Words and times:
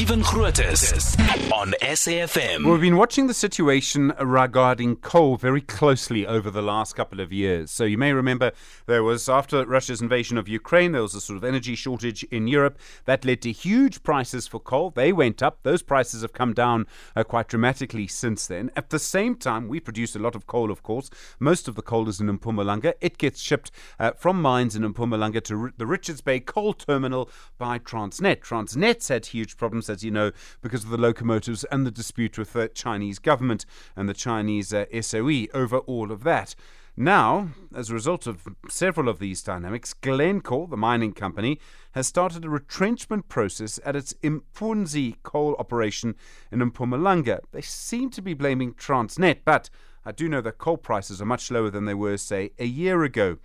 Stephen 0.00 0.22
Grootes 0.22 1.14
on 1.52 1.74
SAFM. 1.82 2.64
We've 2.64 2.80
been 2.80 2.96
watching 2.96 3.26
the 3.26 3.34
situation 3.34 4.14
regarding 4.18 4.96
coal 4.96 5.36
very 5.36 5.60
closely 5.60 6.26
over 6.26 6.50
the 6.50 6.62
last 6.62 6.96
couple 6.96 7.20
of 7.20 7.34
years. 7.34 7.70
So 7.70 7.84
you 7.84 7.98
may 7.98 8.14
remember 8.14 8.52
there 8.86 9.02
was, 9.02 9.28
after 9.28 9.66
Russia's 9.66 10.00
invasion 10.00 10.38
of 10.38 10.48
Ukraine, 10.48 10.92
there 10.92 11.02
was 11.02 11.14
a 11.14 11.20
sort 11.20 11.36
of 11.36 11.44
energy 11.44 11.74
shortage 11.74 12.22
in 12.24 12.48
Europe. 12.48 12.78
That 13.04 13.26
led 13.26 13.42
to 13.42 13.52
huge 13.52 14.02
prices 14.02 14.48
for 14.48 14.58
coal. 14.58 14.88
They 14.88 15.12
went 15.12 15.42
up. 15.42 15.58
Those 15.64 15.82
prices 15.82 16.22
have 16.22 16.32
come 16.32 16.54
down 16.54 16.86
uh, 17.14 17.22
quite 17.22 17.48
dramatically 17.48 18.06
since 18.06 18.46
then. 18.46 18.70
At 18.76 18.88
the 18.88 18.98
same 18.98 19.34
time, 19.34 19.68
we 19.68 19.80
produce 19.80 20.16
a 20.16 20.18
lot 20.18 20.34
of 20.34 20.46
coal, 20.46 20.70
of 20.70 20.82
course. 20.82 21.10
Most 21.38 21.68
of 21.68 21.74
the 21.74 21.82
coal 21.82 22.08
is 22.08 22.22
in 22.22 22.38
Mpumalanga. 22.38 22.94
It 23.02 23.18
gets 23.18 23.38
shipped 23.38 23.70
uh, 23.98 24.12
from 24.12 24.40
mines 24.40 24.74
in 24.74 24.94
Mpumalanga 24.94 25.42
to 25.44 25.60
R- 25.60 25.72
the 25.76 25.86
Richards 25.86 26.22
Bay 26.22 26.40
Coal 26.40 26.72
Terminal 26.72 27.28
by 27.58 27.78
Transnet. 27.78 28.40
Transnet's 28.40 29.08
had 29.08 29.26
huge 29.26 29.58
problems, 29.58 29.89
as 29.90 30.02
you 30.02 30.10
know, 30.10 30.32
because 30.62 30.84
of 30.84 30.90
the 30.90 30.96
locomotives 30.96 31.64
and 31.64 31.84
the 31.84 31.90
dispute 31.90 32.38
with 32.38 32.52
the 32.54 32.68
Chinese 32.68 33.18
government 33.18 33.66
and 33.96 34.08
the 34.08 34.14
Chinese 34.14 34.72
uh, 34.72 34.86
SOE 35.00 35.46
over 35.52 35.78
all 35.78 36.10
of 36.10 36.24
that. 36.24 36.54
Now, 36.96 37.48
as 37.74 37.88
a 37.88 37.94
result 37.94 38.26
of 38.26 38.46
several 38.68 39.08
of 39.08 39.20
these 39.20 39.42
dynamics, 39.42 39.94
Glencore, 39.94 40.66
the 40.66 40.76
mining 40.76 41.12
company, 41.12 41.58
has 41.92 42.06
started 42.06 42.44
a 42.44 42.50
retrenchment 42.50 43.28
process 43.28 43.80
at 43.84 43.96
its 43.96 44.12
Impunzi 44.22 45.16
coal 45.22 45.56
operation 45.58 46.14
in 46.52 46.58
Mpumalanga. 46.58 47.40
They 47.52 47.62
seem 47.62 48.10
to 48.10 48.22
be 48.22 48.34
blaming 48.34 48.74
Transnet, 48.74 49.38
but 49.44 49.70
I 50.04 50.12
do 50.12 50.28
know 50.28 50.40
that 50.40 50.58
coal 50.58 50.76
prices 50.76 51.22
are 51.22 51.26
much 51.26 51.50
lower 51.50 51.70
than 51.70 51.84
they 51.84 51.94
were, 51.94 52.16
say, 52.16 52.50
a 52.58 52.66
year 52.66 53.02
ago. 53.02 53.38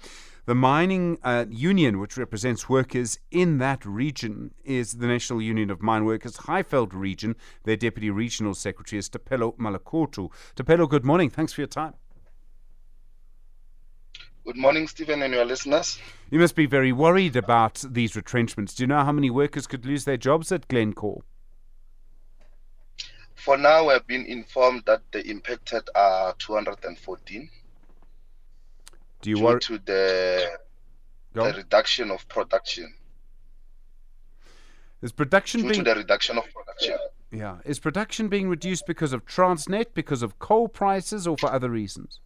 The 0.45 0.53
mining 0.53 1.17
uh, 1.23 1.45
union, 1.49 1.99
which 1.99 2.17
represents 2.17 2.69
workers 2.69 3.17
in 3.31 3.57
that 3.57 3.83
region, 3.83 4.53
is 4.63 4.97
the 4.97 5.07
National 5.07 5.41
Union 5.41 5.71
of 5.71 5.81
Mine 5.81 6.05
Workers 6.05 6.37
Highveld 6.37 6.93
region. 6.93 7.35
Their 7.63 7.75
deputy 7.75 8.11
regional 8.11 8.53
secretary 8.53 8.99
is 8.99 9.09
Thapelo 9.09 9.57
Malekutu. 9.57 10.29
Thapelo, 10.55 10.87
good 10.87 11.03
morning. 11.03 11.31
Thanks 11.31 11.51
for 11.51 11.61
your 11.61 11.67
time. 11.67 11.95
Good 14.45 14.57
morning, 14.57 14.87
Stephen, 14.87 15.23
and 15.23 15.33
your 15.33 15.45
listeners. 15.45 15.97
You 16.29 16.37
must 16.37 16.55
be 16.55 16.67
very 16.67 16.91
worried 16.91 17.35
about 17.35 17.83
these 17.89 18.15
retrenchments. 18.15 18.75
Do 18.75 18.83
you 18.83 18.87
know 18.87 19.03
how 19.03 19.11
many 19.11 19.31
workers 19.31 19.65
could 19.65 19.83
lose 19.83 20.05
their 20.05 20.17
jobs 20.17 20.51
at 20.51 20.67
Glencore? 20.67 21.23
For 23.33 23.57
now, 23.57 23.89
I've 23.89 24.05
been 24.05 24.27
informed 24.27 24.83
that 24.85 25.01
the 25.11 25.27
impacted 25.27 25.89
are 25.95 26.35
214 26.37 27.49
Do 29.25 29.31
you 29.31 29.37
due 29.37 29.43
worry? 29.43 29.59
to 29.61 29.79
the, 29.79 30.51
the 31.33 31.41
reduction 31.41 32.11
of 32.11 32.27
production. 32.27 32.93
Is 35.01 35.11
production 35.11 35.61
Due 35.61 35.69
being 35.69 35.83
to 35.83 35.89
the 35.93 35.95
reduction 35.95 36.37
of 36.37 36.45
production. 36.53 36.97
yeah 37.31 37.57
is 37.65 37.79
production 37.79 38.27
being 38.27 38.47
reduced 38.49 38.85
because 38.85 39.13
of 39.13 39.25
Transnet, 39.25 39.87
because 39.95 40.21
of 40.21 40.37
coal 40.37 40.67
prices, 40.67 41.25
or 41.25 41.37
for 41.37 41.51
other 41.51 41.71
reasons? 41.71 42.19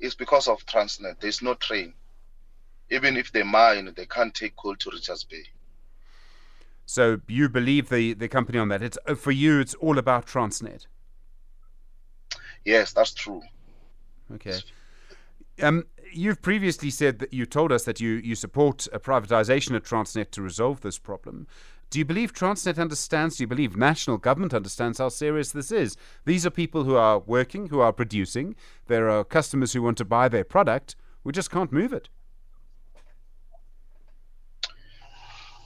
It's 0.00 0.16
because 0.16 0.48
of 0.48 0.66
Transnet. 0.66 1.20
There's 1.20 1.40
no 1.40 1.54
train. 1.54 1.94
Even 2.90 3.16
if 3.16 3.30
they 3.30 3.44
mine, 3.44 3.92
they 3.96 4.06
can't 4.06 4.34
take 4.34 4.56
coal 4.56 4.74
to 4.74 4.90
Richards 4.90 5.22
Bay. 5.22 5.44
So 6.86 7.20
you 7.28 7.48
believe 7.48 7.88
the, 7.90 8.14
the 8.14 8.28
company 8.28 8.58
on 8.58 8.68
that? 8.70 8.82
It's 8.82 8.98
uh, 9.06 9.14
for 9.14 9.30
you. 9.30 9.60
It's 9.60 9.74
all 9.74 9.98
about 9.98 10.26
Transnet. 10.26 10.86
Yes, 12.64 12.92
that's 12.92 13.14
true. 13.14 13.42
Okay. 14.34 14.58
Um, 15.62 15.84
you've 16.12 16.42
previously 16.42 16.90
said 16.90 17.18
that 17.20 17.32
you 17.32 17.46
told 17.46 17.72
us 17.72 17.84
that 17.84 18.00
you, 18.00 18.14
you 18.14 18.34
support 18.34 18.86
a 18.92 18.98
privatization 18.98 19.76
at 19.76 19.84
Transnet 19.84 20.30
to 20.32 20.42
resolve 20.42 20.80
this 20.80 20.98
problem. 20.98 21.46
Do 21.90 21.98
you 21.98 22.04
believe 22.04 22.32
Transnet 22.32 22.78
understands? 22.78 23.36
Do 23.36 23.44
you 23.44 23.46
believe 23.46 23.76
national 23.76 24.18
government 24.18 24.52
understands 24.52 24.98
how 24.98 25.10
serious 25.10 25.52
this 25.52 25.70
is? 25.70 25.96
These 26.24 26.44
are 26.44 26.50
people 26.50 26.82
who 26.84 26.96
are 26.96 27.20
working, 27.20 27.68
who 27.68 27.80
are 27.80 27.92
producing. 27.92 28.56
There 28.86 29.08
are 29.08 29.22
customers 29.22 29.72
who 29.72 29.82
want 29.82 29.98
to 29.98 30.04
buy 30.04 30.28
their 30.28 30.44
product. 30.44 30.96
We 31.22 31.32
just 31.32 31.50
can't 31.50 31.72
move 31.72 31.92
it. 31.92 32.08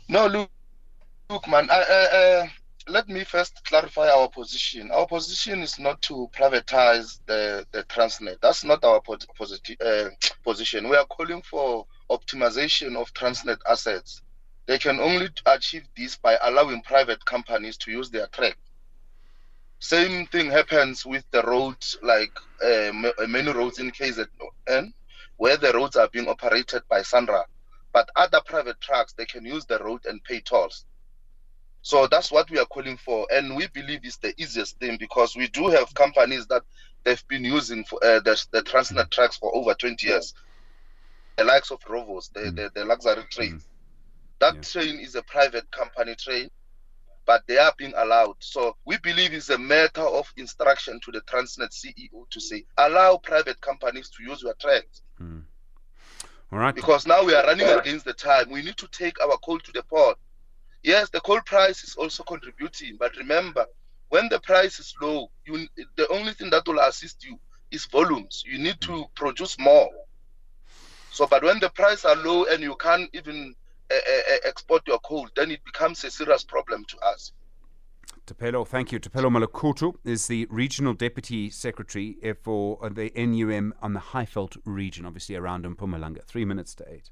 No, 0.08 0.26
look, 0.26 0.50
look, 1.30 1.48
man. 1.48 1.68
I, 1.70 1.80
uh, 1.80 2.16
uh, 2.16 2.46
let 2.88 3.08
me 3.08 3.24
first 3.24 3.64
clarify 3.64 4.08
our 4.08 4.28
position. 4.28 4.90
Our 4.90 5.06
position 5.06 5.60
is 5.60 5.78
not 5.78 6.00
to 6.02 6.28
privatize 6.34 7.20
the, 7.26 7.66
the 7.72 7.84
Transnet. 7.84 8.38
That's 8.40 8.64
not 8.64 8.82
our 8.84 9.00
po- 9.00 9.16
uh, 9.84 10.08
position. 10.44 10.88
We 10.88 10.96
are 10.96 11.06
calling 11.06 11.42
for 11.42 11.86
optimization 12.10 12.96
of 12.96 13.12
Transnet 13.14 13.58
assets. 13.68 14.22
They 14.66 14.78
can 14.78 15.00
only 15.00 15.28
achieve 15.46 15.84
this 15.96 16.16
by 16.16 16.38
allowing 16.42 16.82
private 16.82 17.24
companies 17.24 17.76
to 17.78 17.90
use 17.90 18.10
their 18.10 18.26
track. 18.28 18.56
Same 19.80 20.26
thing 20.26 20.50
happens 20.50 21.06
with 21.06 21.24
the 21.30 21.42
roads, 21.42 21.96
like 22.02 22.32
uh, 22.64 22.88
uh, 22.88 23.26
many 23.28 23.52
roads 23.52 23.78
in 23.78 23.90
KZN, 23.90 24.92
where 25.36 25.56
the 25.56 25.72
roads 25.72 25.96
are 25.96 26.08
being 26.08 26.28
operated 26.28 26.82
by 26.90 27.00
SANRAL. 27.02 27.44
But 27.92 28.08
other 28.16 28.40
private 28.44 28.80
trucks, 28.80 29.14
they 29.14 29.26
can 29.26 29.44
use 29.44 29.64
the 29.66 29.78
road 29.78 30.04
and 30.06 30.22
pay 30.24 30.40
tolls. 30.40 30.84
So 31.82 32.06
that's 32.06 32.30
what 32.30 32.50
we 32.50 32.58
are 32.58 32.66
calling 32.66 32.96
for, 32.96 33.26
and 33.30 33.56
we 33.56 33.68
believe 33.68 34.00
it's 34.02 34.16
the 34.16 34.34
easiest 34.40 34.78
thing 34.78 34.96
because 34.98 35.36
we 35.36 35.48
do 35.48 35.68
have 35.68 35.94
companies 35.94 36.46
that 36.48 36.62
they've 37.04 37.28
been 37.28 37.44
using 37.44 37.84
for 37.84 38.04
uh, 38.04 38.20
the, 38.20 38.46
the 38.52 38.62
Transnet 38.62 39.06
mm. 39.06 39.10
tracks 39.10 39.36
for 39.36 39.54
over 39.54 39.74
20 39.74 40.06
years. 40.06 40.34
The 41.36 41.44
likes 41.44 41.70
of 41.70 41.80
Rovos, 41.80 42.32
the, 42.32 42.40
mm. 42.40 42.56
the, 42.56 42.70
the 42.74 42.84
luxury 42.84 43.22
mm. 43.22 43.30
train. 43.30 43.62
That 44.40 44.56
Yeah. 44.56 44.60
train 44.60 45.00
is 45.00 45.14
a 45.14 45.22
private 45.22 45.70
company 45.70 46.14
train, 46.16 46.50
but 47.26 47.46
they 47.46 47.58
are 47.58 47.72
being 47.78 47.94
allowed. 47.96 48.36
So 48.40 48.76
we 48.84 48.98
believe 48.98 49.32
it's 49.32 49.50
a 49.50 49.58
matter 49.58 50.02
of 50.02 50.32
instruction 50.36 51.00
to 51.04 51.12
the 51.12 51.20
Transnet 51.22 51.70
CEO 51.70 52.28
to 52.30 52.40
say, 52.40 52.64
allow 52.76 53.16
private 53.18 53.60
companies 53.60 54.10
to 54.10 54.22
use 54.22 54.42
your 54.42 54.54
tracks 54.54 55.02
All 56.52 56.58
right. 56.58 56.74
because 56.74 57.06
now 57.06 57.24
we 57.24 57.34
are 57.34 57.44
running 57.44 57.66
against 57.68 58.04
the 58.04 58.14
time. 58.14 58.50
We 58.50 58.62
need 58.62 58.76
to 58.78 58.88
take 58.88 59.20
our 59.20 59.36
coal 59.38 59.58
to 59.58 59.72
the 59.72 59.82
port. 59.82 60.17
Yes, 60.88 61.10
the 61.10 61.20
coal 61.20 61.42
price 61.44 61.84
is 61.84 61.96
also 61.96 62.22
contributing, 62.22 62.96
but 62.98 63.14
remember, 63.18 63.66
when 64.08 64.30
the 64.30 64.40
price 64.40 64.78
is 64.78 64.94
low, 65.02 65.30
you 65.44 65.68
the 65.96 66.08
only 66.08 66.32
thing 66.32 66.48
that 66.48 66.66
will 66.66 66.78
assist 66.78 67.22
you 67.26 67.38
is 67.70 67.84
volumes. 67.84 68.42
You 68.46 68.58
need 68.58 68.80
to 68.80 69.04
produce 69.14 69.58
more. 69.58 69.90
So, 71.10 71.26
but 71.26 71.44
when 71.44 71.60
the 71.60 71.68
price 71.68 72.06
are 72.06 72.16
low 72.16 72.46
and 72.46 72.62
you 72.62 72.74
can't 72.76 73.10
even 73.12 73.54
uh, 73.90 73.94
uh, 73.94 74.36
export 74.46 74.88
your 74.88 74.98
coal, 75.00 75.28
then 75.36 75.50
it 75.50 75.62
becomes 75.62 76.02
a 76.04 76.10
serious 76.10 76.42
problem 76.42 76.86
to 76.86 76.96
us. 77.00 77.32
Thapelo, 78.26 78.66
thank 78.66 78.90
you. 78.90 78.98
Thapelo 78.98 79.28
Malekutu 79.30 79.92
is 80.06 80.26
the 80.26 80.46
Regional 80.48 80.94
Deputy 80.94 81.50
Secretary 81.50 82.16
for 82.42 82.78
the 82.88 83.12
NUM 83.14 83.74
on 83.82 83.92
the 83.92 84.00
Highveld 84.00 84.56
region, 84.64 85.04
obviously 85.04 85.36
around 85.36 85.66
Mpumalanga. 85.66 86.24
Three 86.24 86.46
minutes 86.46 86.74
to 86.76 86.90
eight. 86.90 87.10